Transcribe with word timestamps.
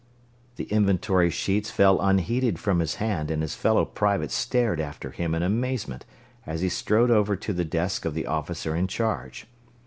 The 0.55 0.63
inventory 0.63 1.29
sheets 1.29 1.69
fell 1.69 2.01
unheeded 2.01 2.57
from 2.57 2.79
his 2.79 2.95
hand, 2.95 3.29
and 3.29 3.43
his 3.43 3.53
fellow 3.53 3.85
private 3.85 4.31
stared 4.31 4.79
after 4.79 5.11
him 5.11 5.35
in 5.35 5.43
amazement 5.43 6.05
as 6.43 6.61
he 6.61 6.69
strode 6.69 7.11
over 7.11 7.35
to 7.35 7.53
the 7.53 7.65
desk 7.65 8.03
of 8.05 8.15
the 8.15 8.25
officer 8.25 8.75
in 8.75 8.87
charge. 8.87 9.45